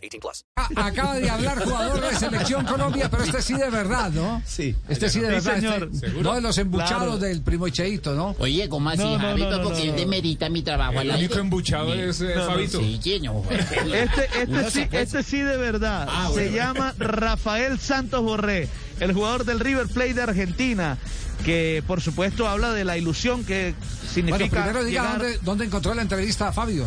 [0.00, 0.44] 18 plus.
[0.76, 4.42] Acaba de hablar jugador de Selección Colombia, pero este sí de verdad, ¿no?
[4.46, 4.74] Sí.
[4.88, 5.54] Este sí de Sí, verdad.
[5.56, 5.90] señor.
[5.92, 7.18] este- no de los embuchados Claro.
[7.18, 8.34] del primo Cheito, ¿no?
[8.38, 9.42] Oye, ¿cómo así, No, no, Javi?
[9.42, 9.96] no, no, porque no, él no.
[9.96, 12.80] demerita mi trabajo El único embuchado es eh, Fabito.
[12.80, 13.42] Sí, señor.
[13.50, 16.06] Este, este, sí, este sí de verdad.
[16.10, 16.56] Ah, Se bueno.
[16.56, 18.68] llama Rafael Santos Borré,
[19.00, 20.98] el jugador del River Plate de Argentina,
[21.44, 25.64] que por supuesto habla de la ilusión que Bueno, significa primero diga llegar- dónde, dónde
[25.66, 26.86] encontró la entrevista a Fabio.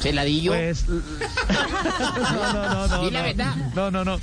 [0.00, 0.52] Se la di yo.
[0.52, 3.10] Pues, no, no, no, no.
[3.10, 3.24] La no.
[3.24, 3.54] verdad.
[3.74, 4.20] No, no, no.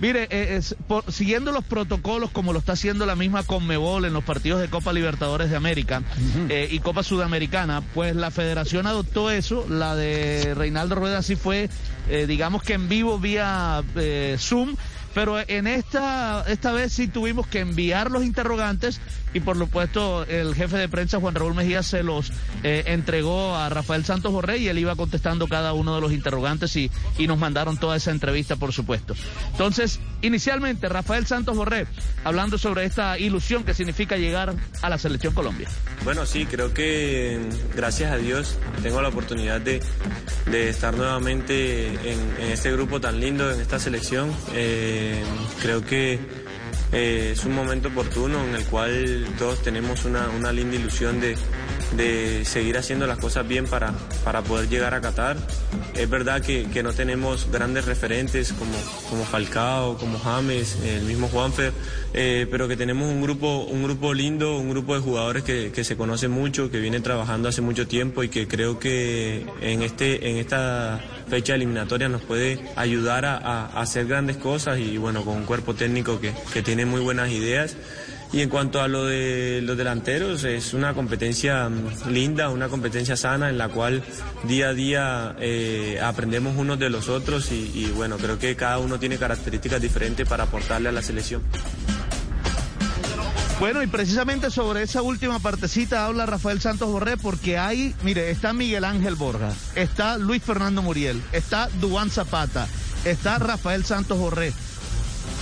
[0.00, 4.14] Mire, eh, es por- siguiendo los protocolos como lo está haciendo la misma Conmebol en
[4.14, 6.02] los partidos de Copa Libertadores de América
[6.48, 11.68] eh, y Copa Sudamericana, pues la federación adoptó eso, la de Reinaldo Rueda sí fue,
[12.08, 14.74] eh, digamos que en vivo vía eh, Zoom,
[15.14, 19.00] pero en esta, esta vez sí tuvimos que enviar los interrogantes
[19.34, 23.68] y por supuesto el jefe de prensa Juan Raúl Mejía se los eh, entregó a
[23.68, 27.38] Rafael Santos Borré y él iba contestando cada uno de los interrogantes y, y nos
[27.38, 29.14] mandaron toda esa entrevista por supuesto.
[29.52, 31.86] Entonces, inicialmente Rafael Santos Borré
[32.24, 35.68] hablando sobre esta ilusión que significa llegar a la selección Colombia.
[36.04, 37.38] Bueno, sí, creo que
[37.74, 39.80] gracias a Dios tengo la oportunidad de,
[40.68, 44.32] estar nuevamente en, este grupo tan lindo, en esta selección.
[44.54, 45.22] Eh,
[45.62, 46.18] creo que
[46.92, 51.36] eh, es un momento oportuno en el cual todos tenemos una linda ilusión de,
[51.96, 53.92] de seguir haciendo las cosas bien para,
[54.24, 55.36] para poder llegar a Qatar.
[55.94, 58.72] Es verdad que, que no tenemos grandes referentes como,
[59.08, 61.72] como Falcao, como James, el mismo Juanfer,
[62.14, 65.84] eh, pero que tenemos un grupo, un grupo lindo, un grupo de jugadores que, que
[65.84, 70.30] se conoce mucho, que vienen trabajando hace mucho tiempo y que creo que en, este,
[70.30, 75.36] en esta fecha eliminatoria nos puede ayudar a- a hacer grandes cosas y bueno, con
[75.36, 77.76] un cuerpo técnico que, que tiene muy buenas ideas.
[78.32, 83.16] Y en cuanto a lo de los delanteros, es una competencia mm, linda, una competencia
[83.16, 84.04] sana en la cual
[84.44, 89.00] día a día eh, aprendemos unos de los otros y, bueno, creo que cada uno
[89.00, 91.42] tiene características diferentes para aportarle a la selección.
[93.58, 98.54] Bueno, y precisamente sobre esa última partecita habla Rafael Santos Borré, porque ahí, mire, está
[98.54, 102.68] Miguel Ángel Borja, está Luis Fernando Muriel, está Duan Zapata,
[103.04, 104.54] está Rafael Santos Borré.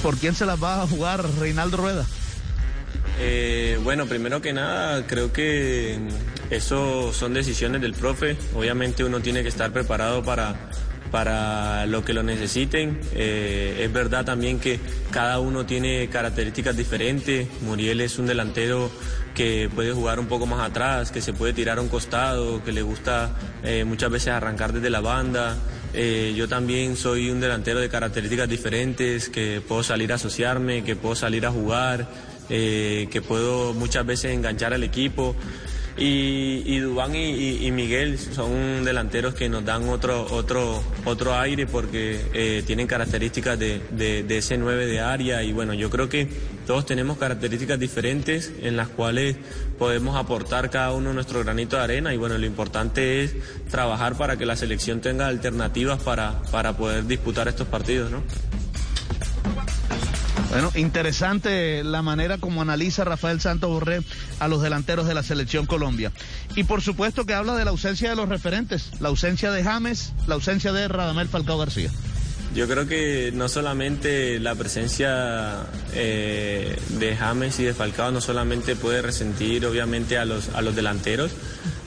[0.02, 2.06] ¿Por quién se las va a jugar Reinaldo Rueda?
[3.20, 5.98] Eh, bueno, primero que nada, creo que
[6.50, 8.36] eso son decisiones del profe.
[8.54, 10.54] Obviamente uno tiene que estar preparado para,
[11.10, 13.00] para lo que lo necesiten.
[13.14, 14.78] Eh, es verdad también que
[15.10, 17.48] cada uno tiene características diferentes.
[17.62, 18.90] Muriel es un delantero
[19.34, 22.72] que puede jugar un poco más atrás, que se puede tirar a un costado, que
[22.72, 25.56] le gusta eh, muchas veces arrancar desde la banda.
[26.36, 31.16] Yo también soy un delantero de características diferentes, que puedo salir a asociarme, que puedo
[31.16, 32.06] salir a jugar,
[32.50, 35.34] eh, que puedo muchas veces enganchar al equipo.
[36.00, 42.20] Y, y Dubán y, Miguel son delanteros que nos dan otro, otro, otro aire porque
[42.34, 46.28] eh, tienen características de, de- de ese 9 de área y bueno, yo creo que
[46.68, 49.34] todos tenemos características diferentes en las cuales
[49.76, 53.34] podemos aportar cada uno nuestro granito de arena y bueno, lo importante es
[53.68, 58.22] trabajar para que la selección tenga alternativas para, para poder disputar estos partidos, ¿no?
[60.50, 64.00] Bueno, interesante la manera como analiza Rafael Santos Borré
[64.40, 66.10] a los delanteros de la selección Colombia.
[66.56, 70.14] Y por supuesto que habla de la ausencia de los referentes, la ausencia de James,
[70.26, 71.90] la ausencia de Radamel Falcao García.
[72.54, 78.74] Yo creo que no solamente la presencia eh, de James y de Falcao no solamente
[78.74, 81.30] puede resentir obviamente a los, a los delanteros,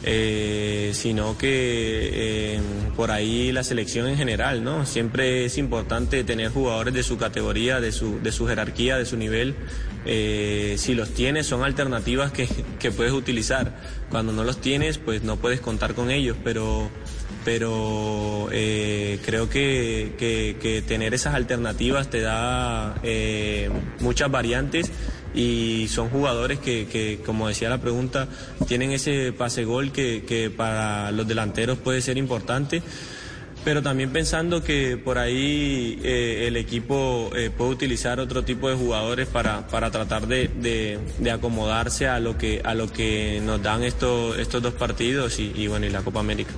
[0.04, 2.60] eh, sino que eh,
[2.96, 4.86] por ahí la selección en general, ¿no?
[4.86, 9.18] Siempre es importante tener jugadores de su categoría, de su, de su jerarquía, de su
[9.18, 9.56] nivel.
[10.04, 12.48] Si los tienes son alternativas que,
[12.80, 13.76] que puedes utilizar.
[14.10, 16.90] Cuando no los tienes, pues no puedes contar con ellos, pero
[17.44, 24.92] pero eh, creo que, que- que tener esas alternativas te da eh, muchas variantes
[25.34, 28.28] y son jugadores que, que, como decía la pregunta,
[28.68, 32.82] tienen ese pase gol que, que para los delanteros puede ser importante.
[33.64, 38.76] Pero también pensando que por ahí eh, el equipo eh, puede utilizar otro tipo de
[38.76, 43.62] jugadores para, para tratar de, de- de acomodarse a lo que a lo que nos
[43.62, 46.54] dan estos estos dos partidos y, y bueno y la Copa América.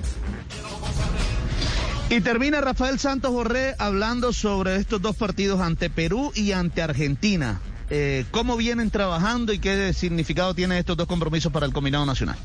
[2.10, 7.60] Y termina Rafael Santos Borré hablando sobre estos dos partidos ante Perú y ante Argentina.
[7.90, 12.36] Eh, ¿Cómo vienen trabajando y qué significado tienen estos dos compromisos para el combinado nacional?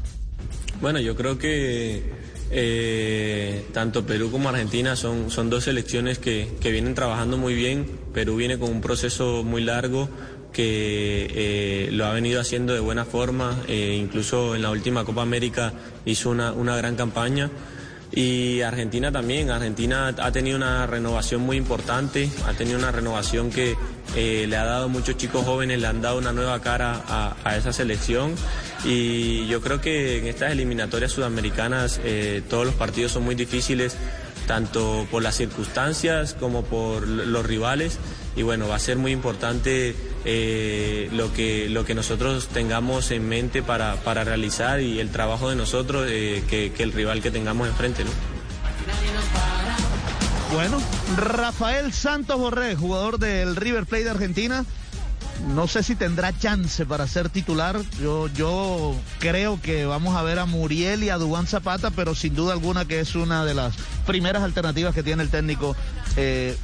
[0.81, 2.03] Bueno, yo creo que
[2.51, 7.85] eh, tanto Perú como Argentina son, son dos selecciones que, que vienen trabajando muy bien.
[8.13, 10.09] Perú viene con un proceso muy largo
[10.53, 15.73] que eh, lo ha venido haciendo de buena forma, incluso en la última Copa América
[16.05, 17.51] hizo una, una gran campaña.
[18.11, 23.75] Y Argentina también, Argentina ha tenido una renovación muy importante, ha tenido una renovación que
[24.15, 27.55] eh, le ha dado muchos chicos jóvenes, le han dado una nueva cara a, a
[27.55, 28.33] esa selección.
[28.83, 33.95] Y yo creo que en estas eliminatorias sudamericanas eh, todos los partidos son muy difíciles,
[34.47, 37.99] tanto por las circunstancias como por los rivales.
[38.35, 39.95] Y bueno, va a ser muy importante
[40.25, 45.49] eh, lo, que, lo que nosotros tengamos en mente para, para realizar y el trabajo
[45.49, 48.03] de nosotros eh, que, el rival que tengamos enfrente.
[48.03, 48.11] ¿no?
[50.53, 50.81] Bueno,
[51.15, 54.65] Rafael Santos Borré, jugador del River Plate de Argentina.
[55.53, 57.79] No sé si tendrá chance para ser titular.
[58.01, 62.35] Yo, yo creo que vamos a ver a Muriel y a Dubán Zapata, pero sin
[62.35, 63.75] duda alguna que es una de las
[64.05, 65.77] primeras alternativas que tiene el técnico
[66.17, 66.57] eh,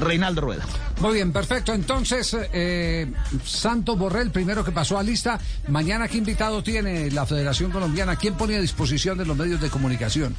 [0.00, 0.64] Reinaldo Rueda.
[1.00, 1.72] Muy bien, perfecto.
[1.74, 3.10] Entonces, eh,
[3.44, 5.38] Santos Borrell, primero que pasó a lista.
[5.68, 8.16] Mañana, ¿qué invitado tiene la Federación Colombiana?
[8.16, 10.34] ¿Quién pone a disposición de los medios de comunicación?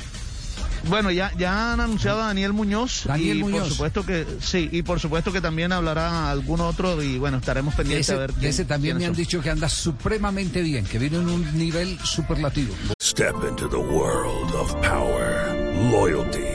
[0.87, 3.03] Bueno, ya, ya han anunciado a Daniel Muñoz.
[3.05, 3.61] Daniel y Muñoz.
[3.61, 7.73] por supuesto que sí, y por supuesto que también hablará algún otro y bueno, estaremos
[7.73, 8.33] pendientes Ese, a ver.
[8.35, 11.97] de ese también me han dicho que anda supremamente bien, que viene en un nivel
[12.03, 12.75] superlativo.
[13.01, 15.55] Step into the world of power,
[15.91, 16.54] loyalty,